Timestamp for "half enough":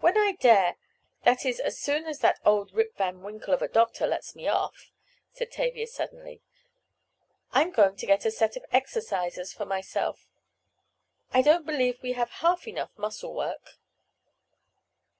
12.42-12.90